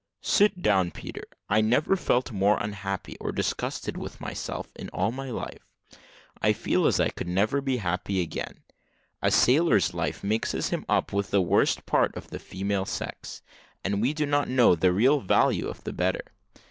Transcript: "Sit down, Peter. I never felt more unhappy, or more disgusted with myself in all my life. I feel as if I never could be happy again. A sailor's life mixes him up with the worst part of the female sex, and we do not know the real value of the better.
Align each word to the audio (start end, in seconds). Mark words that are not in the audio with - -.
"Sit 0.23 0.63
down, 0.63 0.89
Peter. 0.89 1.25
I 1.47 1.61
never 1.61 1.95
felt 1.95 2.31
more 2.31 2.57
unhappy, 2.59 3.17
or 3.19 3.27
more 3.27 3.31
disgusted 3.33 3.97
with 3.97 4.19
myself 4.19 4.67
in 4.75 4.89
all 4.89 5.11
my 5.11 5.29
life. 5.29 5.67
I 6.41 6.53
feel 6.53 6.87
as 6.87 6.99
if 6.99 7.13
I 7.21 7.23
never 7.25 7.57
could 7.59 7.65
be 7.65 7.77
happy 7.77 8.19
again. 8.19 8.63
A 9.21 9.29
sailor's 9.29 9.93
life 9.93 10.23
mixes 10.23 10.69
him 10.69 10.87
up 10.89 11.13
with 11.13 11.29
the 11.29 11.39
worst 11.39 11.85
part 11.85 12.17
of 12.17 12.31
the 12.31 12.39
female 12.39 12.87
sex, 12.87 13.43
and 13.83 14.01
we 14.01 14.11
do 14.11 14.25
not 14.25 14.49
know 14.49 14.73
the 14.73 14.91
real 14.91 15.19
value 15.19 15.67
of 15.67 15.83
the 15.83 15.93
better. 15.93 16.23